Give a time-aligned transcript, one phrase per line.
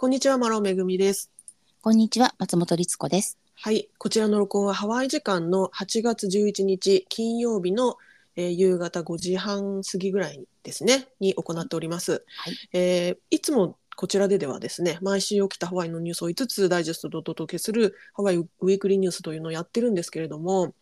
[0.00, 1.32] こんにちは、マロめぐみです。
[1.82, 3.36] こんにちは、松本律子です。
[3.56, 7.96] はい、こちらの録音はハワイ時間の8月11日金曜日の、
[8.36, 12.12] えー夕方5時半過ぎぐらいですね、に行っております。
[12.12, 20.76] はいえーいつもこちらでではですね、毎週起きたハワイのニュースを5つダイジェストでお届けするハワイウィークリーニュースというのをやってるんですけれども、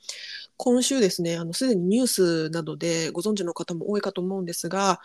[0.59, 5.01] 今週ですね、あのすでにニュースなどでご存知の方も多いかと思うんですが、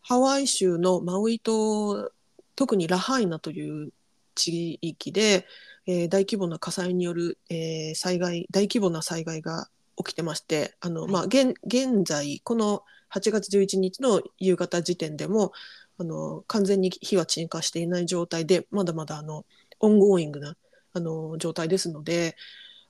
[0.00, 2.12] ハワイ州のマウイ島、
[2.58, 3.92] 特にラハイナという
[4.34, 5.46] 地域で、
[5.86, 11.12] えー大規模な火災による、えー災害大規模な災害が起きてましてあの、はい。
[11.12, 12.82] まあ、現現在この
[13.14, 15.52] 8月11日の夕方時点でも
[15.98, 19.44] あの完全に火は鎮火していない状態でまだまだあの
[19.78, 20.56] ongoing な
[20.94, 22.36] あの状態ですので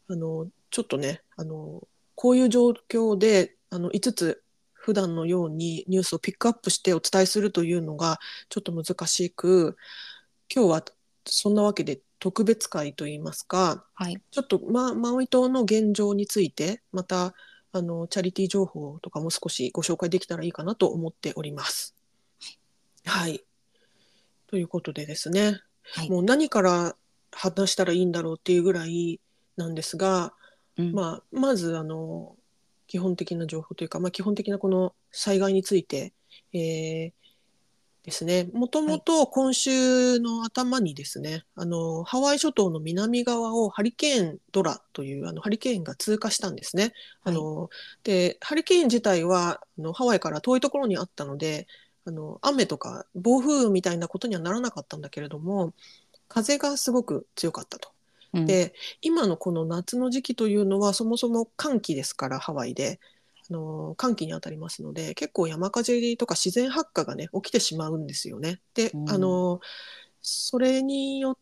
[0.09, 4.43] あのちょっとねあのこういう状況であの5つ
[4.89, 9.77] 普段のようにニュースをピックアップしてお伝えするというのがちょっと難しく
[10.51, 10.85] 今日は
[11.27, 14.17] そんなわけで特別会といいますかはい。
[14.31, 17.35] ちょっと、ま、マウイ島の現状についてまた
[17.73, 21.95] あのチャリティー情報とかも少しご紹介できたらいいかなと思っております。
[23.05, 23.45] はい、
[24.47, 26.09] ということでですねはい。
[26.09, 26.97] もう何から
[27.31, 29.21] 話したらいいんだろうっていうぐらい
[29.59, 30.33] なんですが、
[30.79, 32.38] うんまあ、まずあの
[32.89, 36.13] 基本的な情報というか、まあ、基本的なこの災害について、
[36.53, 37.19] えー
[38.09, 46.95] ですねもともと今週の頭にですね、あのハワイ諸島の南側をハリケーンドラというあのハリケーンが通過したんですね。
[47.23, 47.69] あの
[48.05, 51.67] でハリケーン自体はあのハワイから遠いところにあったので
[52.07, 55.75] あの雨とか暴風雨みたいなことにはならなかったんだけれども
[56.29, 57.91] 風がすごく強かったと。
[58.35, 63.01] うんで今のこの夏の時期というのはそもそも寒気ですからハワイで
[63.51, 68.61] あの寒気にあたりますので結構山火事とか自然発火がね起きてしまうんですよね。
[68.75, 69.61] で、うんあの
[70.21, 71.37] それによっ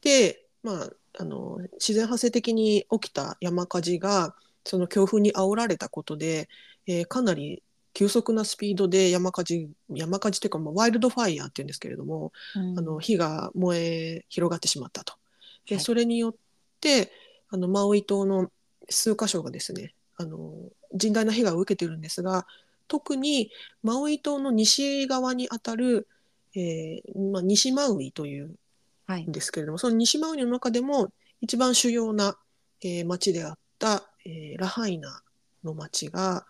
[0.00, 6.48] て、まあ、あの自然発生的に起きた山火事がその強風に煽られたことで、
[6.86, 7.62] えーかなり
[7.94, 15.14] 急速なスピードで山火事山火事というか、まあ、ワイルドファイヤーっていうんですけれども、うんあの火が燃え広がってしまったと。
[15.68, 16.34] で、はいそれによっ
[16.80, 17.12] て
[17.50, 18.50] あのマウイ島の
[18.88, 20.52] 数箇所がですねあの
[20.96, 22.46] 甚大な被害を受けているんですが
[22.88, 23.50] 特に
[23.82, 26.08] マウイ島の西側にあたる、
[26.54, 28.54] えーまあ、西マウイというん
[29.06, 29.24] はい。
[29.28, 31.08] ですけれどもその西マウイの中でも
[31.40, 32.36] 一番主要な、
[32.82, 35.22] えー町であった、えーラハイナ
[35.64, 36.46] の町が、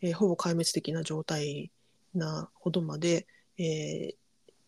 [0.00, 1.70] えーほぼ壊滅的な状態
[2.14, 3.26] なほどまで、
[3.58, 4.14] えー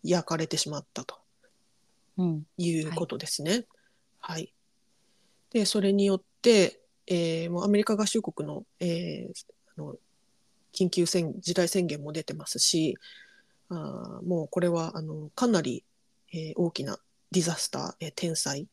[0.07, 1.17] 焼かれてしまったと。
[2.19, 2.47] うん。
[2.59, 3.65] いうことですね。
[4.27, 4.55] はい。
[5.51, 9.47] で、それによって、えーもうアメリカ合衆国の,、えー
[9.77, 9.97] あの
[10.73, 12.97] 緊急宣事態宣言も出てますし、
[13.69, 15.85] あーもうこれはあのかなり、
[16.33, 16.99] えー大きな
[17.33, 18.67] ディザスター、えー天災、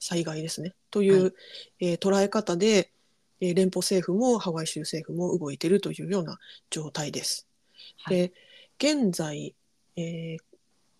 [0.00, 1.30] 災害ですね、という、は
[1.78, 2.90] えー捉え方で、
[3.40, 6.38] えー連邦政府もハワイ州政府も動いているというような
[6.70, 7.46] 状態です。
[8.02, 8.32] はいで
[8.78, 9.54] 現在、
[9.94, 10.42] えー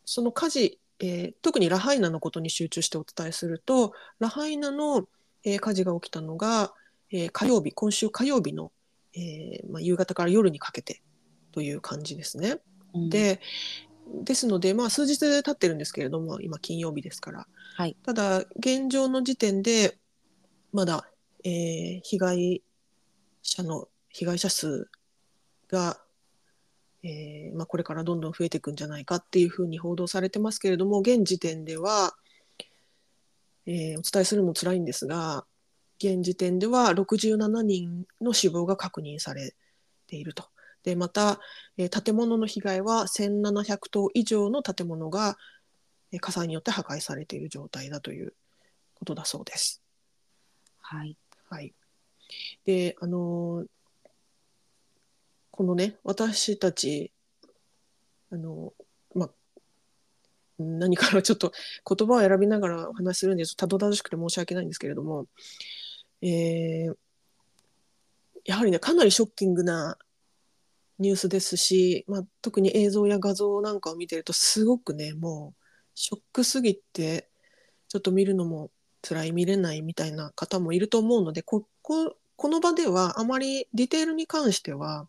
[0.04, 5.06] その火事、えー特にラハイナのことに集中してお伝えするとラハイナの、
[5.44, 6.72] えー火事が起きたのが、
[7.10, 8.72] えー火曜日今週火曜日の、
[9.14, 11.02] えーまあ、夕方から夜にかけて
[11.52, 12.58] という感じですね。
[12.94, 13.40] うん、で
[14.22, 17.46] ですので、まあ、数日経ってるんですけれども今金曜日ですから、
[17.76, 17.96] はい。
[18.04, 19.98] ただ現状の時点で
[20.72, 21.08] まだ、
[21.44, 22.62] えー被害
[23.42, 24.88] 者の被害者数
[25.68, 26.00] が、
[27.08, 32.16] えーまあ、これからどんどん増えていくんじゃないかっていうふうに報道されてますけれども現時点では、
[33.66, 35.44] えーお伝えするのも辛いんですが
[35.98, 39.54] 現時点では67人の死亡が確認され
[40.08, 40.44] ていると。
[40.82, 41.40] でまた、
[41.78, 45.36] えー建物の被害は1700棟以上の建物が、
[46.10, 48.34] えー火災によって破壊されている状態だという
[48.94, 49.80] ことだそうです。
[50.80, 51.16] はい。
[51.48, 51.72] はい、
[52.64, 53.66] であのー
[55.56, 57.12] このね私たち
[58.30, 58.72] あの
[59.14, 59.30] まあ
[60.58, 61.52] 何からちょっと
[61.88, 65.26] 言葉を選びながらお話するんですたどたどしくて申し訳ないんですけれども、
[66.22, 66.96] えー
[68.46, 69.98] やはりねかなりショッキングな
[70.98, 75.62] ニュースですし、まあ、特に映像や画像なんかを見てるとすごくねもう
[75.94, 77.28] ショックすぎて
[77.88, 78.70] ちょっと見るのも
[79.02, 85.08] 辛い見れないみたいな方もいると思うのでこここの場ではあまりディテールに関しては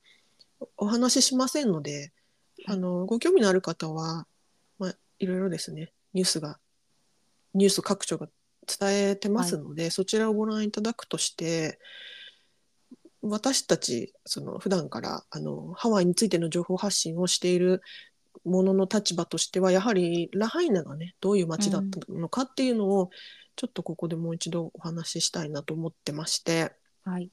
[0.77, 2.12] お話ししませんので、はい
[2.65, 4.25] あのご興味のある方は、
[4.77, 6.57] まあ、いろいろですねニュースが
[7.54, 8.27] ニュース各所が
[8.68, 11.80] 伝えてますので、そちらをご覧いただくとして
[13.21, 17.81] 私たちその普段からあのハワイについての情報発信をしている
[18.44, 23.10] 者の立場としてはやはりラハイナがねどういう町だったのかっていうのを
[23.56, 27.30] ちょっとここでもう一度お話ししたいなと思ってましてはい。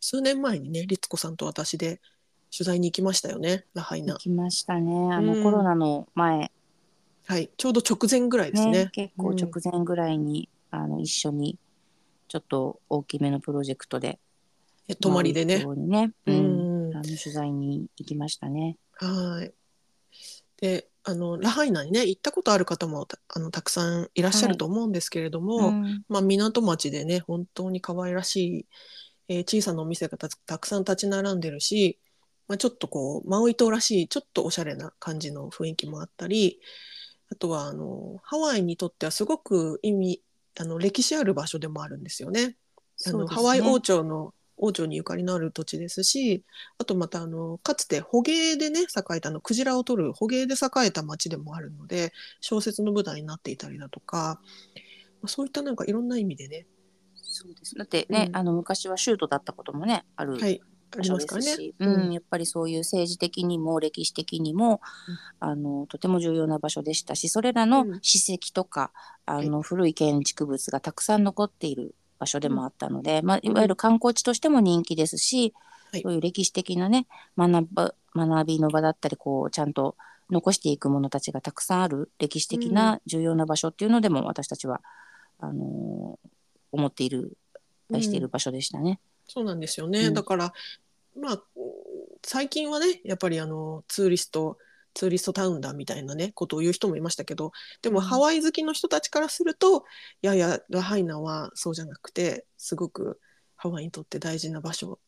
[0.00, 2.00] 数年前にね律子さんと私で
[2.56, 4.18] 取材に行きましたよねラハイナ行。
[4.18, 5.12] きましたね。
[5.12, 6.50] あの、うんコロナの前、
[7.26, 8.70] はい、ちょうど直前ぐらいですね。
[8.84, 11.58] ね、結構直前ぐらいに、あの、一緒に、
[12.28, 14.18] ちょっと大きめのプロジェクトで、
[14.88, 15.64] え泊まりでね。
[15.76, 18.76] ね、ううん、ん、あの取材に行きましたね。
[18.94, 19.52] はい。
[20.60, 28.66] で、あのラハイナにね行ったことある方もたあのたくさんいらっしゃると思うんですけれども、うんまあ港町でね本当に可愛らしい、
[29.28, 31.98] えー小さなお店がたたくさん立ち並んでるし、
[32.50, 36.58] まあ、ちょっとこうマウイ島らしいちょっとおしゃれな感じの雰囲気もあったり
[37.30, 40.20] あとはあのハワイにとってはすごく意味
[40.58, 42.56] あの歴史ある場所でもあるんですよね。
[43.06, 46.42] あのねハワイ王朝の王朝にゆかりのある土地ですし
[46.78, 48.84] あとまたあのかつて捕鯨でね栄
[49.18, 54.40] えたあのクジラを取る捕鯨で栄えた町でもあるので小説の舞台になっていたりだとか、
[55.22, 56.66] まあ、そういったなんかいろんな意味でね、
[57.14, 57.76] そうです。
[57.76, 60.60] だってね、うんあの昔は州都だったこともね、あるはい、
[60.96, 61.72] ありますからね。
[61.78, 61.94] うん。
[62.06, 64.80] うん、やっぱりそういう政治的にも歴史的にも、
[65.38, 67.98] あのとても重要な場所でしたし、それらのうん。
[68.02, 68.92] 史跡とか、
[69.26, 75.54] あの古い建築物がたくさん残っている場所でもあったので、まあいわゆる観光地としても人気ですし、
[75.92, 76.02] はい。
[76.02, 77.06] そういう歴史的なね
[77.36, 79.96] 学ば学びの場だったり、こうちゃんと
[80.30, 84.80] 残していくものたちがたくさんある歴史的な重要な場所っていうのでも私たちは
[85.38, 86.18] あの
[86.72, 87.36] 思っている
[87.92, 89.00] 愛している場所でしたね。
[89.32, 90.14] そうなんですよね、うん。
[90.14, 90.52] だから
[91.16, 91.42] まあ
[92.24, 94.58] 最近はねやっぱりあのツーリスト
[94.92, 98.04] ツーリストタウンだみたいなねことを言う人もいましたけどでもうん。
[98.04, 99.84] ハワイ好きの人たちからすると、
[100.20, 103.20] いやいやラハイナはそうじゃなくてすごく
[103.54, 104.98] ハワイにとって大事な場所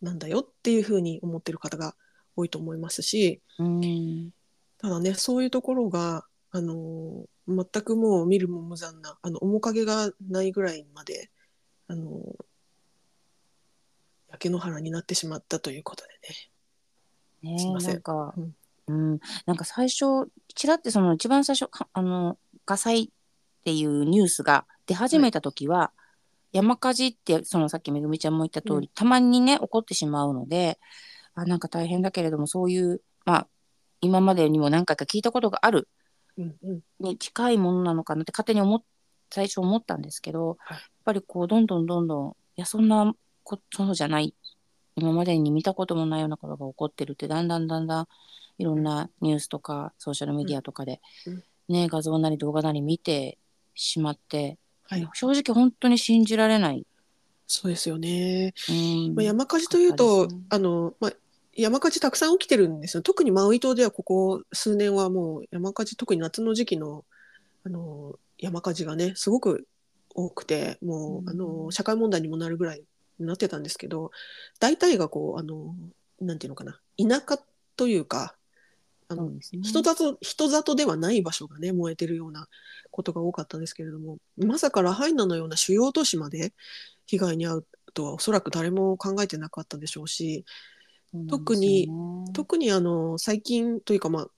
[0.00, 1.96] なんだよっていうふうに思ってる方が
[2.36, 4.30] 多いと思いますしうん。
[4.78, 11.30] ただねそういうところがあの全くもう見るも無残なあの面影がないぐらいまで
[11.88, 12.20] あの
[14.36, 16.04] 焼け野原になってしまったということ
[17.42, 17.52] でね。
[17.52, 17.94] ねすいません。
[17.94, 18.54] なんか、うん。
[18.88, 23.08] うん、なんか最初ちらってその一番最初かあの火災っ
[23.64, 25.92] ていうニュースが出始めた時は、
[26.52, 30.78] 山火事ってそのさっきめぐみちゃんも言った通り、うたまにね起こってしまうので
[31.34, 33.48] あなんか大変だけれどもそういうまあ
[34.00, 35.88] 今までにも何回か聞いたことがある
[36.38, 36.80] うんうん。
[37.00, 38.82] に近いものなのかなって勝手に思っ
[39.30, 40.76] 最初思ったんですけど、はい。
[40.76, 43.12] やっぱりこうどんどんどんどんいやそんな
[43.46, 44.34] ことじゃない
[44.96, 48.08] 今までに見たこともないようなことが起こってるってだんだんだんだん
[48.58, 53.38] いろんなニュースとかソーシャルメディアとかで、うんね画像なり動画なり見て
[53.74, 56.86] しまって、はい、正直本当に信じられない。
[57.48, 58.54] そうですよね。
[58.68, 61.12] うんまあ、山火事というかと、ねあのまあ、
[61.56, 63.02] 山火事たくさん起きてるんですよ。
[63.02, 67.04] 特にマウイ島ではここ数年はもう山火事特に夏の時期の
[67.64, 69.66] あの山火事がねすごく
[70.14, 72.84] 多くてもう、うんあの社会問題にもなるぐらいに
[73.18, 74.10] なってたんですけど
[74.60, 75.74] 大体がこうあの
[76.20, 77.40] なんていうのかな田舎
[77.76, 78.34] というか
[79.08, 79.40] あのね。
[79.62, 82.48] 人里人里ではない場所がね燃えてるような
[82.90, 86.52] ことが多かったんですけれどもまさかラハイナのような主要都市まで
[87.06, 90.44] 被害に遭うとはおそらく誰も考えてなかったでしょうし
[91.30, 91.88] 特に
[92.32, 94.28] 特にあの最近というかまあ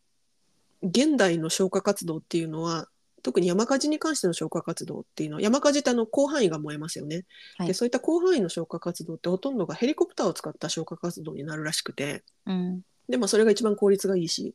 [0.83, 2.89] 現代の消火活動っていうのは
[3.23, 7.25] 特に山火事に関しての消火活動っていうのは山火事ってあの広範囲が燃えますよね、
[7.57, 7.67] はい。
[7.69, 12.25] でそういった広範囲の消火活動ってほとんどがヘリコプターを使った消火活動になるらしくて。
[12.47, 12.83] うん。
[13.09, 14.55] で、まあ、それが一番効率がいいし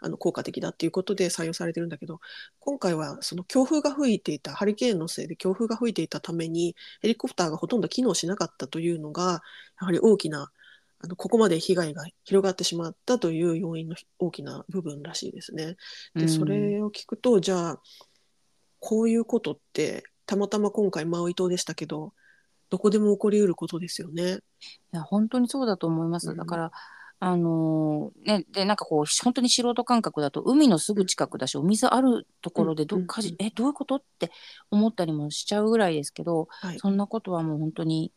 [0.00, 2.20] あの効果的だっていうことで採用されてるんだけど
[2.58, 9.42] 今回はその強風が吹いていたハリケーンのせいで強風が吹いていたためにヘリコプターがほとんど機能しなかったというのが
[9.80, 10.50] やはり大きな
[11.04, 15.76] あのここまで被害が広がってしまったという要因の大きな部分らしいですね。
[16.14, 17.80] でそれを聞くとじゃあ
[18.78, 22.12] こういうことってたまたま今回マウイ島でしたけど
[22.70, 24.38] どこでも起こりうることですよね。
[24.92, 26.30] いや本当にそうだと思います。
[26.30, 26.72] うんだから
[27.24, 33.96] あのーねでなんかこう本当に素人感覚だと海のすぐ近くだしお水あるところでど、うんうん火事えどういうこと？
[33.96, 34.32] って
[34.72, 38.12] 思ったりもしちゃうぐらいですけど、はい、そんなことはもう本当に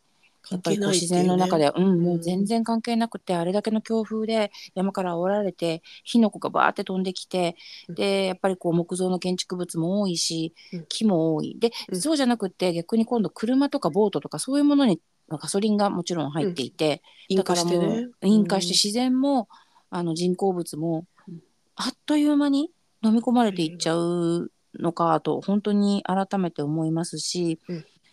[0.51, 2.21] やっ関ぱりこう自然の中では、うん、もううん。
[2.21, 7.55] 全然関係なくて、あれだけの強風で山から煽られて火の粉がバーって飛んできて、
[7.89, 7.95] うん。
[7.95, 10.85] でやっぱりこう木造の建築物も多いし、うん。
[10.87, 11.57] 木も多い。
[11.59, 12.01] で、うん。
[12.01, 14.99] そうじゃなくって逆に今度車とかボートとかそういうものに
[15.29, 17.01] ガソリンがもちろん入っていて、
[17.35, 19.47] だからもう引火して自然も、
[19.89, 21.41] あの人工物も、うん。
[21.75, 22.71] あっという間に
[23.03, 27.59] 飲み込まれていっちゃうのかと本当に改めて思いますし、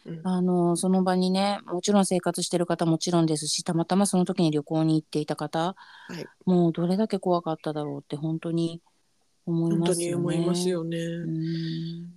[0.05, 5.77] うんうんあのその場にねもちろん生活してる方もちろんですしたまたまその時に旅行に行っていた方
[6.09, 8.81] はい、もうどれだけ怖かっただろうって本当に
[9.45, 10.09] 思い本当ますよね。
[10.09, 10.99] に思いますよね。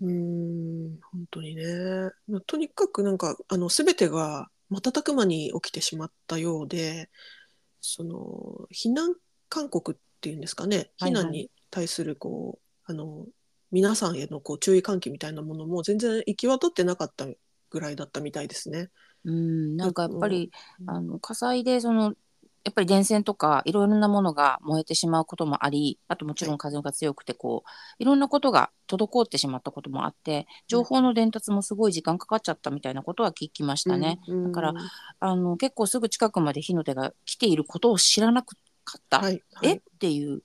[0.01, 1.63] うん本当にね。
[2.27, 7.09] まあとにかくなんかあの全てが瞬く間に起きてしまったようで、
[7.81, 9.15] その避難
[9.49, 13.25] 勧告っていうんですかね、避難に対するこうあの
[13.71, 17.25] 皆さんへのこう注意喚起みたいなものも全然行き渡ってなかった
[17.75, 18.89] ぐらいだったみたいですね。
[19.25, 20.89] うん、なんかやっぱり、うん。
[20.89, 22.13] あの火災でその
[22.63, 27.69] やっぱり電線とかいろいろなものが燃えてしまうこともありあともちろん風が強くてこう
[28.01, 34.19] いろんなことが滞ってしまったこともあって情報の伝達もすごい時間かかっちゃったみたいなことは聞きましたね。
[34.27, 34.73] うんだから
[35.19, 38.55] あの結構すぐ近くまで火の手が来ていることを知らなか
[38.97, 39.69] った、はいはい。
[39.69, 39.73] え？
[39.75, 40.41] っていう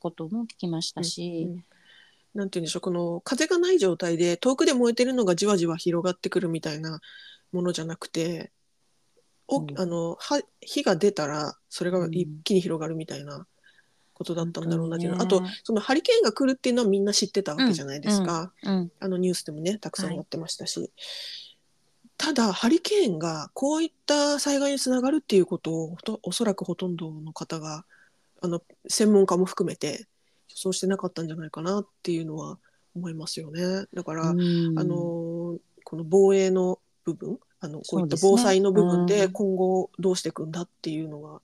[0.00, 1.64] ことも聞きましたうし、ん
[2.38, 7.00] なんて言うんでしょうこの風がない状態で遠くで燃えてるのがじわじわ広がってくるみたいな
[7.50, 8.52] ものじゃなくて
[9.48, 9.66] お、うん。
[9.76, 13.44] あのは火が出たらそれが一気に広がるみたいな
[14.14, 15.48] ことだったんだろうなっていうの、本当にね。
[15.48, 18.92] あとそのハリケーンが来るっていうのはみんな知ってたわけじゃないですか、うん。
[19.00, 20.92] あのニュースでもねたくさん載ってましたし、
[22.16, 27.84] ただハリケーンがこういった災害につながるっていうことをおそらくほとんどの方が
[28.40, 30.06] あの専門家も含めて
[30.58, 32.58] 予想してなかったんじゃないかなっていうのは
[32.96, 33.86] 思いますよね。
[33.94, 34.78] だから、うん。
[34.78, 39.32] あのこの防衛の部分あのこういった防災の部分でうん。
[39.32, 41.40] 今後どうしていくんだっていうのが、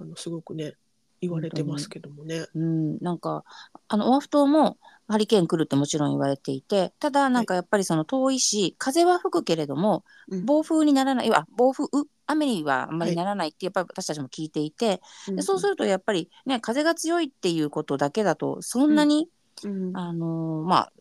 [0.00, 0.74] あのすごくね
[1.20, 2.46] 言われてますけどもね。
[2.54, 3.44] うん、なんか
[3.88, 4.78] あのオアフ島も
[5.08, 10.46] ハリケーン来るってもちろん言われていてただなんかやっぱりその遠いし風は吹くけれどもうん。
[10.46, 11.88] 暴風にならないあ暴風
[12.28, 15.00] 雨にはあんまりならないってやっぱり私たちも聞いていて、
[15.34, 19.28] でそうするとやっぱりね風が強いっていうことだけだとそんなに、
[19.64, 19.96] うん。
[19.96, 20.92] あのーまあ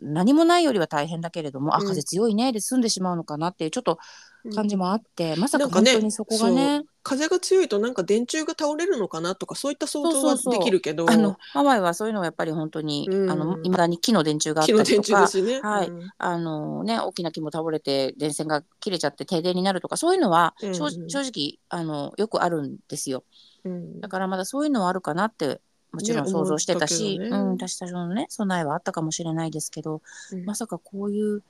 [0.00, 1.86] 何もないよりは大変だけれども、あうん。
[1.88, 3.98] 風強いねで済んでしまうのかなっていうちょっと
[4.37, 6.82] うん感じもあって、まさか本当にそこがね。
[7.08, 11.10] 風が強いとなんか電柱が倒れるのかなとかそういった想像はできるけど。
[11.10, 13.30] あのハワイはそういうのはやっぱり本当に、うん。
[13.30, 15.66] あの未だに木の電柱があった木の電りとか柱ですね。
[15.66, 15.88] はい。
[15.88, 16.10] うん。
[16.18, 20.74] あのね、大きな木も倒れて電線が切れちゃって停電になるとかそういうのは、うんうん。
[20.74, 23.24] 正正直あのよくあるんですよ。
[23.64, 24.00] うん。
[24.00, 25.62] だからまだそういうのはあるかなって
[25.92, 27.42] もちろんね想像してたし、思ったね。
[27.42, 30.02] うん、私たちのね備えはあったかもしれないですけど、
[30.32, 30.44] うん。
[30.44, 31.42] まさかこういう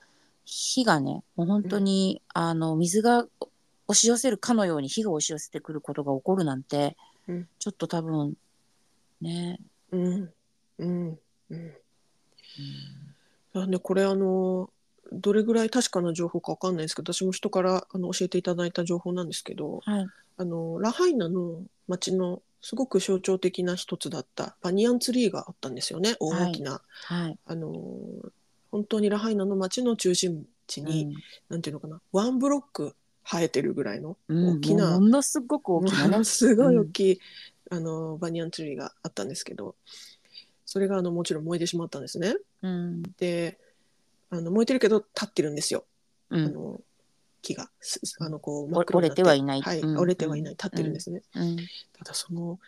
[0.50, 3.26] 火がねもう本当に、あの水が
[3.87, 7.49] 押し寄せるかのように火が押し寄せてくることが起こるなんて、うん。
[7.59, 8.35] ちょっと多分
[9.21, 9.59] ね、
[9.93, 10.33] うん。
[10.78, 11.19] うん。
[11.50, 11.75] うん。
[13.52, 14.71] なんでこれあの
[15.12, 20.07] どれぐらい確かな情報かわかんないですけど私も人からあの教えていただいた情報なんですけどはい。
[20.38, 27.75] あのラハイナの町のすごく象徴的な一つだったバニヤンツリーがあったんですよね大きな、はい、あの
[28.71, 31.15] 本当にラハイナの町の中心地に、
[31.49, 32.95] なんていうのかなワンブロック
[33.25, 34.59] 生えてるぐらいのうん。
[34.59, 37.21] 大きな、もうものすごく大きな すごい大きい、
[37.71, 39.75] あのバニヤンツリーがあったんですけど
[40.65, 42.37] それがあのもちろん燃えてしまったんですね。
[42.63, 43.03] うん。
[43.19, 43.59] で
[44.31, 45.85] あの燃えてるけど立ってるんですよ、
[46.31, 46.45] うん。
[46.45, 46.81] あの
[47.41, 47.71] 木が。
[47.81, 49.63] すあのこう折れてはいない。
[49.63, 49.99] はいうん。
[49.99, 50.53] 折れてはいない。
[50.53, 51.57] 立ってるんですね、うん。
[51.95, 52.59] ただその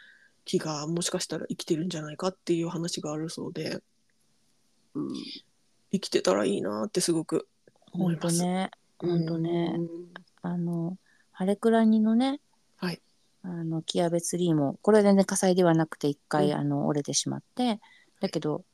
[0.44, 3.82] 木がもしかしたら生きてるんじゃないかっていう話があるそうで
[5.92, 7.48] 生きてたらいいなってすごく
[7.92, 8.38] 思本います。
[8.38, 8.70] 当ね。
[8.98, 9.88] 本当ね、うん。
[10.42, 10.96] あの
[11.32, 12.40] ハレクラニのね
[12.76, 13.00] はい。
[13.42, 16.54] あのキアベツリーもこれは全然火災ではなくて一回、うん。
[16.54, 17.80] あの折れてしまって
[18.20, 18.64] だけど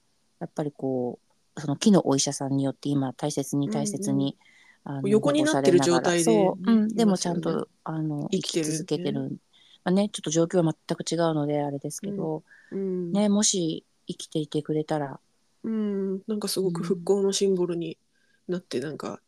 [0.41, 1.19] やっぱりこ
[1.57, 4.37] うその木のお医者さんによって今大切に大切に、
[4.85, 6.31] あの横になってる状態で。
[6.31, 6.73] 保護されながら。
[6.73, 9.39] そう、うん、ねでもちゃんいますよとあの生きてる続けてる、
[9.85, 13.13] まあね、ちょっと状況は全く違うのであれですけど、うん。
[13.13, 15.19] ね、もし生きていてくれたら
[15.67, 17.99] うん、なんかすごく復興のシンボルに
[18.47, 19.21] なってなんか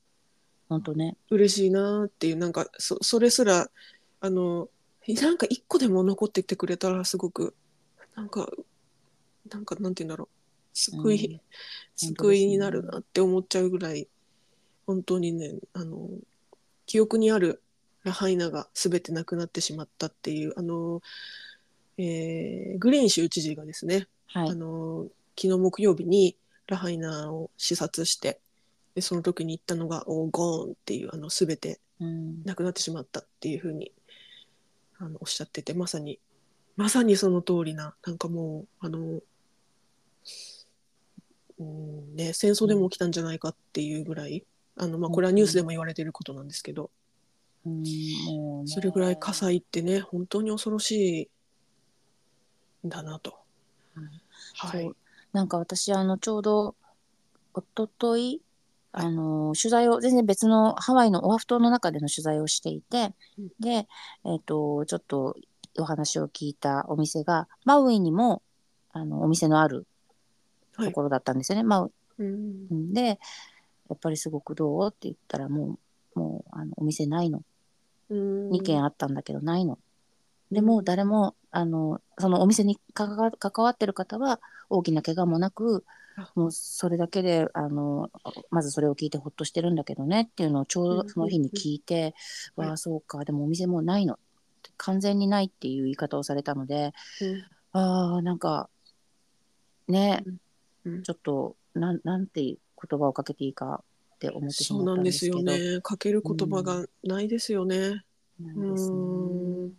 [0.68, 1.16] 本当ね。
[1.30, 3.68] 嬉しいなっていうなんかそそれすら
[4.21, 4.68] あの
[5.09, 7.57] なんか一個でも残っててくれたらすごく
[8.14, 8.49] なんか
[9.50, 10.28] なんかなんて言うんだろう。
[10.75, 11.40] 救い、うん。
[11.97, 14.07] 救いになるなって思っちゃうぐらい
[14.87, 16.09] 本当にねあの
[16.87, 17.62] 記憶にある
[18.04, 21.02] ラハイナが全てなくなってしまったっていうあの、
[21.97, 24.50] えーグリーン州知事がですねはい。
[24.50, 25.09] あの
[25.40, 28.40] 昨日木曜日にラハイナを視察して
[28.95, 32.42] でその時に言ったのが「オーゴーン」っていうあの全てうん。
[32.45, 33.92] なくなってしまったっていうふうに
[34.99, 36.18] あのおっしゃっててまさに
[36.76, 39.21] まさにその通りななんかもうあの、
[41.59, 44.45] うんね、戦争でも起きたんじゃないかっていうぐらい
[44.76, 46.90] あの、まあ、これはニュースでも言われてることなんですけど
[47.66, 51.28] うんそれぐらい火災ってね本当に恐ろし
[52.83, 53.38] いんだなと。
[53.97, 54.09] うん。
[54.54, 54.95] はい
[55.32, 56.75] なんか私あのちょうど
[57.54, 58.40] 一昨日
[58.92, 59.04] はい。
[59.06, 63.49] あの取材を全然別のハワイのオアフ島の中での取材をしていて、うん。
[63.61, 63.87] で、
[64.25, 65.37] えっとちょっと
[65.78, 68.42] お話を聞いたお店がマウイにも
[68.92, 69.87] あのお店のある
[70.76, 70.88] はい。
[70.88, 71.64] ところだったんですよね。
[71.64, 72.66] マウうん。
[72.70, 72.92] うん。
[72.94, 73.20] で
[73.88, 75.78] やっぱりすごくどうって言ったらも
[76.14, 77.42] うもうあのお店ないの。
[78.08, 78.50] うん。
[78.50, 79.78] 2軒あったんだけどないの。
[80.50, 83.31] でうんも誰もあのそのお店に関わ
[83.71, 84.40] ってる方は
[84.71, 85.85] 大きな怪我もなく
[86.17, 86.31] あ。
[86.35, 88.11] もうそれだけであの
[88.50, 92.14] まずそれを聞いてほっとしてるんだけどねっていうのをちょううんうんどその日に聞いて、
[92.57, 94.19] うんわあそうかでもお店もうないの
[94.76, 97.45] 完全にないっていう言い方をされたのでうん。
[97.73, 98.69] ああなんか
[99.87, 100.25] ね、
[100.85, 101.02] うん。
[101.02, 103.83] ちょっとなんなんて言葉をかけていいか
[104.14, 105.75] って思ってしそうまったんなんですよですけど。
[105.76, 105.81] ね。
[105.83, 108.05] かける言葉がないですよね。
[108.40, 109.73] うんうん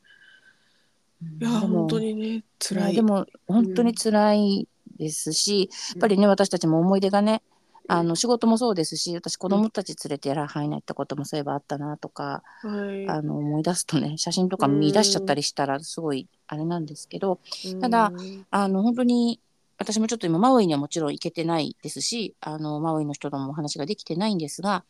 [1.21, 2.89] いや本当にね辛い。
[2.89, 7.41] ねでも本当に辛いですし、やっぱりね私たちも思い出がね
[7.87, 13.09] あの仕事もそうですし私子供たち連れてラハイナ行ったこともそういえばあったなとか、はい。
[13.09, 17.39] あの思い出すとね写真とか見出しちゃったりしたらすごいあれなんですけど
[17.81, 19.39] ただうんあの本当に
[19.79, 24.83] 私もちょっと今マウイにはもちろん行けてないですしあのマウイの人ともお話ができてないんですが、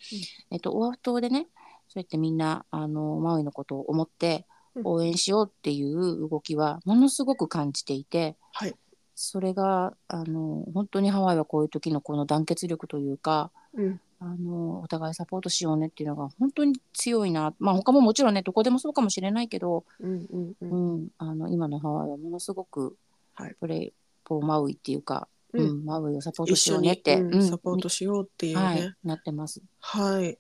[0.52, 1.48] えっと、オアフ島でね
[1.88, 8.36] そうやってみんなあのマウイのことを思ってうん応援しようっていう動きはものすごく感じていて。
[8.54, 8.76] はい。
[9.22, 22.96] それがあの本当にハワイはこういう時のこの団結力というかうんあのお互いサポートしようねっていうのが本当に強いなまあ他ももちろんねどこでもそうかもしれないけど、うんうんううんん、あの今のハワイはものすごく
[23.34, 28.64] はいプレイポーマウイっていうか、ううんんマウイをサポートしようねって、うんサポートしようっていうね。
[28.64, 29.62] はい、なってます。
[29.80, 30.38] はい。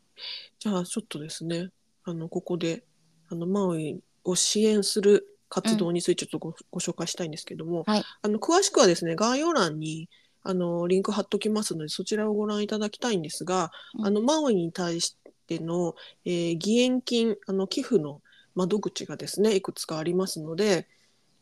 [0.59, 1.69] じゃあちょっとですね、
[2.03, 2.83] あのここで
[3.29, 8.03] あのマウイを支援する活動についてちょっとご,、ご紹介したいんですけども、はい。
[8.21, 10.09] あの詳しくはですね概要欄に
[10.43, 14.05] あのリンク貼っときますのでそちらをご覧いただきたいんですが、うん。
[14.05, 15.17] あのマウイに対し
[15.47, 15.95] ての、
[16.25, 18.21] えー義援金あの寄付の
[18.55, 20.87] 窓口がですねいくつかありますので。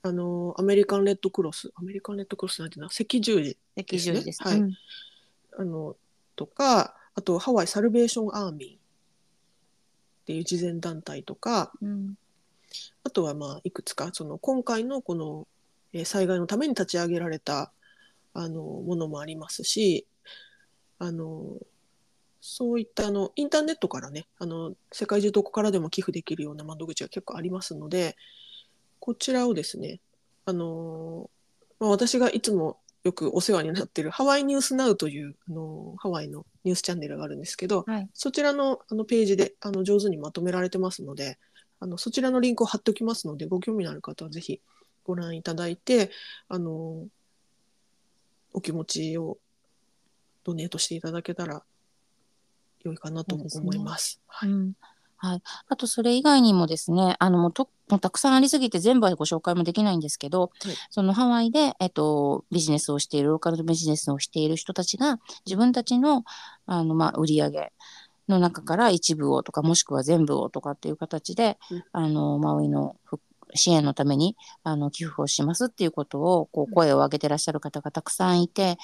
[0.04, 4.42] あのアメリカンレッドクロスアメリカンレッドクロスなんていうのは赤十字赤十字です。
[4.42, 4.60] はい。
[4.60, 4.74] うん。
[5.58, 5.98] あの
[6.36, 8.80] とかあとハワイサルベーションアーミーっ
[10.28, 12.16] ていう慈善団体とかうん
[13.04, 15.48] あとはまあいくつかその今回のこの
[15.94, 17.72] えー災害のために立ち上げられた
[18.34, 20.06] あのものもありますし
[21.00, 21.58] あの
[22.42, 28.16] そういったあのインターネットからねあの世界中どこからでも寄付できるような窓口が結構ありますので
[29.00, 30.00] こちらをですね
[30.46, 31.30] あの、
[31.80, 38.10] まあ、私がいつもよくお世話になっているハワイニュースナウというあのハワイのニュースチャンネルがあるんですけど、はい。
[38.14, 41.38] そちらのあのページであの上手にまとめられてますので
[41.80, 44.62] あのそちらのリンクを貼っておきますのでご興味のある方はぜひ
[45.04, 46.12] ご覧いただいて
[46.50, 47.08] あの
[48.54, 49.38] お気持ちを
[50.44, 51.64] ドネートしていただけたら
[52.84, 54.22] 良いかなと思います。
[54.28, 54.50] はい。
[54.50, 54.74] うん。
[55.20, 60.76] はい、あとそれ以外にもですねあのもうともうたくさんありすぎて全部はご紹介もできないんですけど、はい。
[60.92, 66.24] そのハワイで、えっと、ビジネスをしているローカルビジネスをしている人たちが自分たちの
[66.66, 67.74] あの、まあ、売り上げ
[68.28, 71.84] の中から一部をとかもしくは全部をとかっていう形で、うん。
[71.92, 73.22] あのマウイの復
[73.54, 78.78] 支援のためにあの寄付をしますっていうことをこう声を上げてらっしゃる方がたくさんいて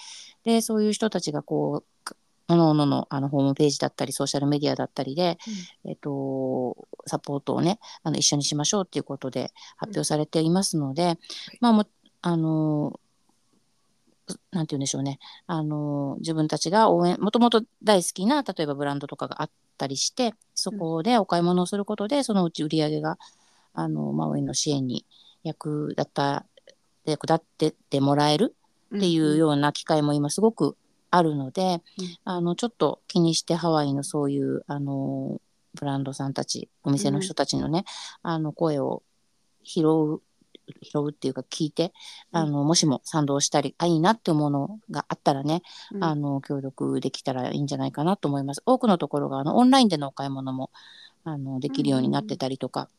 [0.43, 2.15] でそういう人たちがこうか
[2.47, 5.38] 各々のあのホームページだったりソーシャルメディアだったりで、
[5.86, 11.17] えっと、サポートをねあの一緒にしましょうっていうことで発表されていますので、
[11.62, 11.86] まあも
[12.21, 12.99] あの
[14.51, 15.19] なんて言うんでしょうね。
[15.47, 23.17] あの自分たちが応援もともと大好きな例えばブランドとかがあったりしてそこでお買い物をすることでそのうち売り上げが
[23.73, 25.05] あのマウイの支援に
[25.43, 26.45] 役立った
[27.05, 28.55] 役立ってってもらえる
[28.95, 30.77] っていうような機会も今すごく
[31.12, 32.17] あるので、うん。
[32.23, 35.39] あのちょっと気にしてハワイのそういうあの
[35.75, 37.86] ブランドさんたちお店の人たちのね、
[38.21, 39.03] あの声を
[39.63, 40.21] 拾う
[40.82, 41.93] 拾うっていうか聞いて、
[42.32, 42.39] うん。
[42.39, 45.62] あのもしも賛同したりあいいなって思うのがあったらね、
[45.93, 46.04] うん。
[46.04, 48.62] あの協力できたらいいんじゃないかなと思います。
[48.65, 50.69] 多くのところがあのオンラインでのお買い物も
[51.23, 52.89] あのできるようになってたりとか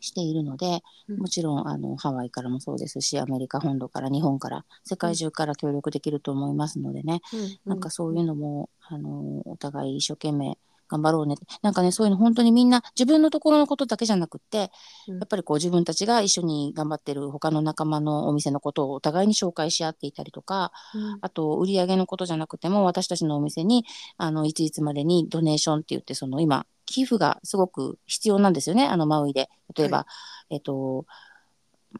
[0.00, 1.18] しているので、うん。
[1.18, 7.20] もちろんあのハワイからもそうですしアメリカ本土から日本から世界中から協力できると思いますのでね、
[7.66, 11.46] うなんかそういうのもあのお互い一生懸命頑張ろうねって。
[11.62, 14.70] なんかねそういうの本当にみんな自分のところのことだけじゃなくって、
[15.06, 15.18] うん。
[15.18, 21.18] やっぱりこう自分たちが一緒に頑張ってる他の仲間のお店のことをお互いに紹介し合っていたりとかうん。
[21.20, 23.84] あと売り上げのことじゃなくても私たちのお店に
[24.16, 29.48] あのいついつまでにドネーションって言ってその今寄付がすごく必要なんですよねあのマウイで。
[29.76, 30.06] 例えば、は
[30.50, 31.04] えっと、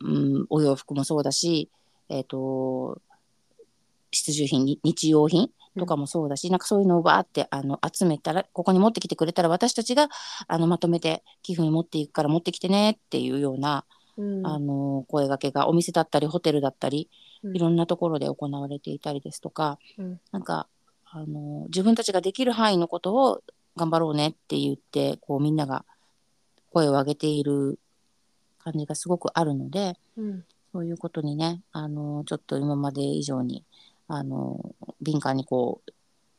[0.01, 1.71] うん、お洋服もそうだし
[2.09, 3.01] えっと
[4.11, 10.09] 必需品に日用品とかもそうだし、なんかそういうのをバーってあの集めたらここに持ってきてくれたら私たちが
[10.47, 13.85] あのまとめて寄付に持っていくから持ってきてねっていうような、
[14.17, 14.47] うん。
[14.47, 17.09] あの声掛けがお店だったりホテルだったり
[17.43, 17.57] うん。
[17.57, 20.21] いろんなところで行われていたりですとか、うん。
[20.33, 20.67] なんか
[21.11, 23.43] あの自分たちができる範囲のことを
[23.77, 25.85] 頑張ろうねって言ってこうみんなが
[26.73, 27.79] 声を上げている
[28.59, 30.45] 感じがすごくあるのでうん。
[30.73, 33.65] そういうことにねあのちょっと今まで以上に
[34.09, 35.93] あの敏感にこう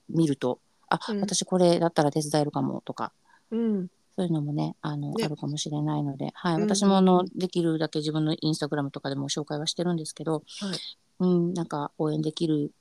[0.10, 1.22] 見るとあ、うん。
[1.22, 3.12] 私これだったら手伝えるかもとか
[3.52, 3.88] うん。
[4.16, 5.24] そういうのもねあのね。
[5.24, 10.78] あるかもしれないので、はい、うん私もあのできるだけ自分のインスタグラムとかでも紹介はしてるんですけど、はい。
[11.20, 12.72] うん、なんか応援できる、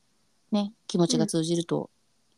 [0.52, 1.90] ね、気持ちが通じると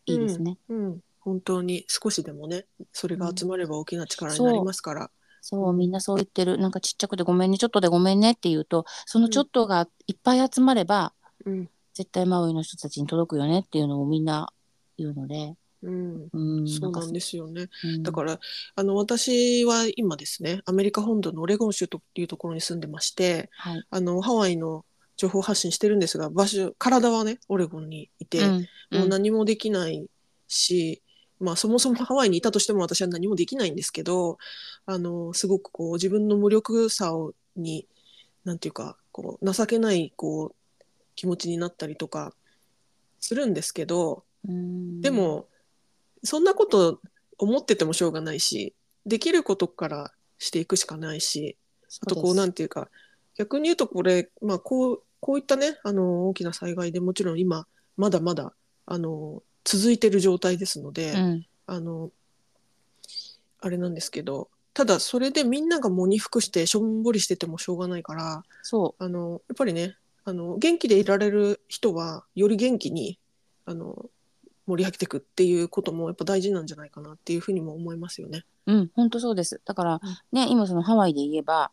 [0.06, 0.58] いいですね。
[0.68, 5.10] うん、本当に少しでもねそれが集まれば大きな力になりますから、
[5.40, 6.58] そうみんなそう言ってる。
[6.58, 11.12] なんかちっちゃくてごめんねちょっとでごめんねって言うとそのちょっとがいっぱい集まれば、
[11.44, 14.50] うん絶対マウイの人たちに届くよねっていうのをみんな
[14.96, 17.68] 言うので、うん、うん、そうなんですよね。
[17.84, 18.02] うん。
[18.02, 18.38] だから
[18.74, 23.84] あの私は今ですねアメリカ本土のオレゴン州というところに住んでましてはい。
[23.90, 24.86] あのハワイの
[25.18, 28.66] 情報発信してるんですが場所体はねオレゴンにいて、うん。
[28.92, 30.06] もう何もできない
[30.48, 31.02] し、
[31.38, 34.38] まあそもそもハワイにいたとしても私は何もできないんですけど
[34.86, 37.86] あのすごくこう自分の無力さをに
[38.44, 40.60] なんていうかこう情けないこう
[41.16, 42.33] 気持ちになったりとか
[43.20, 45.01] するんですけどうん。
[45.01, 45.46] でも
[46.23, 47.01] そんなこと
[47.38, 48.75] 思っててもしょうがないし
[49.07, 51.57] できることからしていくしかないし
[52.03, 52.88] あとこうなんていうか
[53.37, 58.53] 逆に言うとこれ、まあ、こうこういったねあの大きな災害でもちろん今まだまだ
[58.87, 61.46] あの続いてる状態ですので、うん。
[61.66, 62.11] あの
[63.61, 73.18] あれなんですけどただそれでみんなが喪に服してしょんぼりしててもしょうがないからそあのやっぱりねあの元気でいられる人はより元気に
[73.64, 74.06] あの
[74.66, 78.44] 盛り上げていくっていうこともやっぱ大事なんじゃないかなっていうふうにも思いますよね。
[78.66, 80.00] ううん本当そうですだから、
[80.33, 81.70] ね今そのハワイで言えば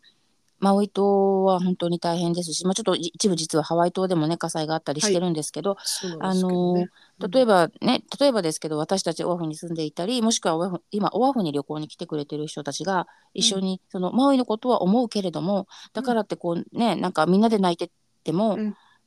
[0.60, 6.88] マウイ島は本当に大変ですし、まあ、ちょっと一部実はハワイ島でもね火災があったりしてるんですけど、そうなんですけどね。
[7.30, 17.92] 例えばね例えばですけど私たちオアフに住んでいたりもしくはオアフ今オアフに旅行に来てくれてる人たちが一緒に、そのマウイのことは思うけれどもだからってこうねなんかみんなで泣いて
[18.28, 18.58] っても、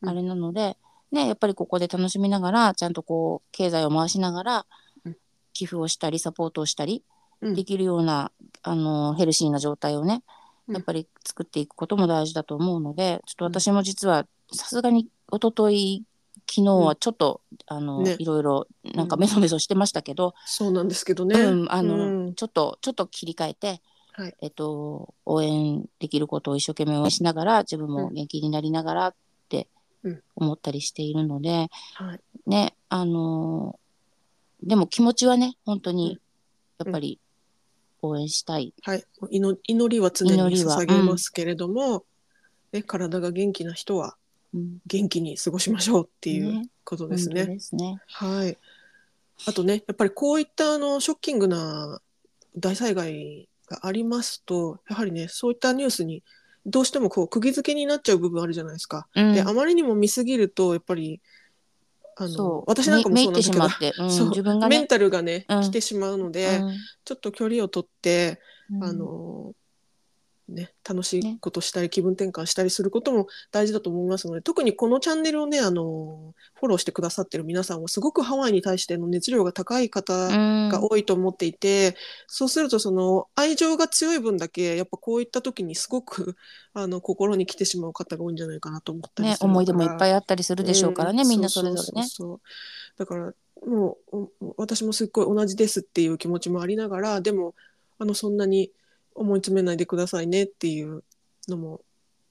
[0.03, 0.77] あれなので、
[1.12, 4.65] ね、やっぱりここで楽しみながらちゃんとこう経済を回しながら
[5.05, 5.17] うん。
[5.53, 7.03] 寄付をしたりサポートをしたり
[7.41, 7.53] うん。
[7.53, 8.31] できるような、
[8.63, 10.23] あのヘルシーな状態をね
[10.67, 10.75] うん。
[10.75, 16.05] やっぱり作っていくことも大事だと思うのでちょっと私も実はさすがに一昨日
[16.49, 18.15] 昨日はちょっと、あのね。
[18.19, 21.39] いろいろなんかメソメソしてましたけど、そうなんですけどね。
[21.39, 22.36] うんあのうん。
[22.36, 23.81] ちょっとちょっと切り替えて、
[24.21, 24.36] はい。
[24.41, 29.15] えっと、応援できることを一生懸命応援しながら自分も元気になりながらっ
[29.49, 29.67] て
[30.03, 30.21] うん。
[30.36, 32.19] 思ったりしているので、はい。
[32.45, 33.79] ねあの
[34.62, 36.19] でも気持ちはね本当に
[36.77, 37.19] やっぱり
[38.03, 42.03] 応援したい、はい、祈祈りは常に捧げますけれども、
[42.71, 44.15] ね、体が元気な人は
[44.53, 44.77] うん。
[44.86, 46.69] 元気に過ごしましょうっていうね。
[46.84, 47.41] ことですね。
[47.41, 48.01] 本当ですね。
[48.05, 48.57] はい。
[49.47, 51.99] あとね、やっぱりこういったあのショッキングな
[52.55, 56.23] 大災害がありますと、やはりね、そういったニュースに
[56.65, 59.07] どうしてもこう釘付けになっちゃう部分あるじゃないですか。
[59.15, 59.34] うん。
[59.34, 61.21] で、あまりにも見すぎると、やっぱり、
[62.17, 63.57] あの私なんかもめそうなんですけ
[63.97, 64.29] どうんそう。
[64.29, 64.77] 自分がね。
[64.77, 65.62] メンタルがね、うん。
[65.63, 66.62] 来てしまうので、
[67.05, 68.84] ちょっと距離を取って、うん。
[68.84, 69.53] あの
[70.52, 71.38] ね、楽しいね。
[71.42, 80.70] ことしたり、気分転換したりすることも大事だと思いますので特にこのチャンネルをねあのフォローしてくださってる皆さんはすごくハワイに対しての熱量が高い方うん。
[80.70, 81.96] が多いと思っていて、
[82.28, 86.36] そうするとその愛情が強い分だけやっぱこういった時にすごく
[86.74, 92.06] あの心に来てしまう方が多いんじゃないかなと思ったりね、するから思い出もいっぱいあったりするでしょうからね、うんみんなそれぞれね。
[92.06, 92.28] うそう。
[92.28, 92.40] そう
[92.98, 93.34] だから
[93.66, 97.54] もうお私もすっごい同じですっていう気持ちもありながらでも
[98.00, 98.72] あのそんなに
[99.15, 101.04] 思い詰めないでくださいねっていう
[101.47, 101.82] のも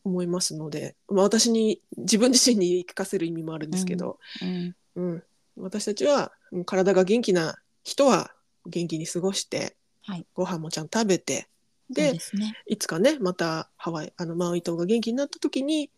[0.05, 4.75] 思いますので、まあ、私に自分自身に言い聞かせる意味もあるんですけど、うん。
[4.97, 5.23] うん。
[5.57, 8.33] 私たちはうん体が元気な人は
[8.67, 10.27] 元気に過ごして、はい。
[10.35, 11.49] ご飯もちゃんと食べて
[11.91, 12.19] でね。
[12.67, 15.91] いつかねまたハワイあのマウイ島が元気になった時に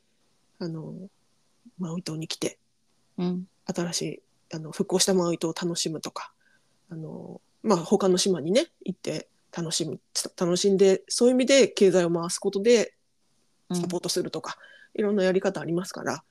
[0.58, 0.94] あの
[1.78, 2.58] マウイ島に来て
[3.18, 4.22] うん、新しい
[4.54, 6.32] あの復興したマウイ島を楽しむとか
[6.90, 10.00] あの、まあ、他の島にね行って楽しむ
[10.38, 12.94] 楽しんでそういう意味で経済を回すことで
[13.68, 14.58] うんサポートするとか、
[14.94, 16.22] いろんなやり方ありますから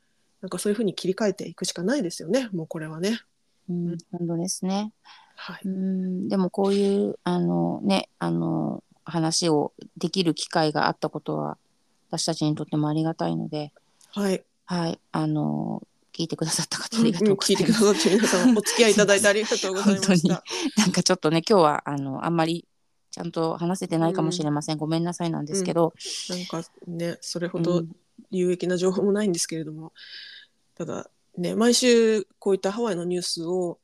[0.41, 3.19] なんかそういうふうに切り替えていくしかないですよねもうこれはね。
[3.69, 4.91] うん、本当ですね。
[5.35, 11.57] はい、うん、でもこういうあのね、あの話をできる機会があったことは
[12.09, 13.71] 私たちにとってもありがたいので、
[14.13, 15.81] はいはい、あの
[16.13, 18.01] 聞いてくださった方ありがとうござ聞いてくだいます。
[18.01, 20.43] さって皆さんお付き合いいただいてありがとうございました。
[20.77, 22.65] なんかちょっとね今日はあのあんまり
[23.11, 25.93] ちゃんと話せてないかもしれません、ごめんなさいなんですけど、
[26.29, 27.95] なんかねそれほどうん。
[28.29, 29.93] 有益な情報もないんですけれども、
[30.75, 33.79] ただね毎週こういったハワイのニュースを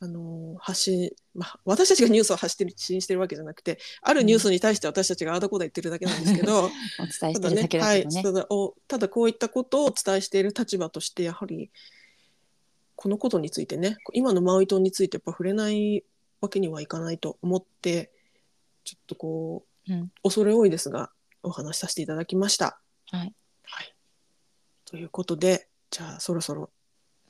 [0.00, 6.70] あの発信、まあ、私たちがニュースを発信してるわけじゃなくてあるニュースに対して私たちがああだこうだ言ってるだけなんですけど、 お伝
[7.08, 8.22] えしたてるだけだはいけどね。
[8.22, 11.70] ただおただこういったことをお伝えしている立場としてやはり
[12.96, 16.04] このことについてね今のマウイ島についてやっぱ触れない
[16.40, 18.13] わけにはいかないと思って
[18.84, 21.10] ちょっとこう、うん恐れ多いですが
[21.42, 22.80] お話しさせていただきました。
[23.10, 23.94] はい、はい、
[24.86, 26.70] ということでじゃあそろそろ、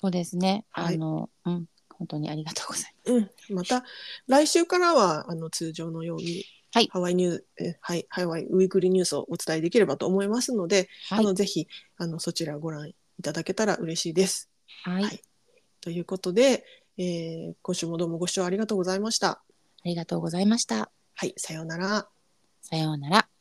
[0.01, 0.65] そうですね。
[0.71, 3.41] はいあの、うん、本当にありがとうございます。
[3.51, 3.85] うん、また
[4.29, 14.51] 来週からはあの通常のように、はいハワイニューえはい、ハワイウィークリーニュースをお伝えできればと思いますので、はいあのぜひあのそちらをご覧いただけたら嬉しいです。
[14.85, 15.23] はい、はい
[15.81, 16.65] ということで、
[16.99, 19.29] えー今週もどうもご視聴ありがとうございました。
[19.29, 19.43] あ
[19.85, 20.94] りがとうございました。
[21.25, 22.07] はい、さようなら。
[22.61, 23.34] さようなら。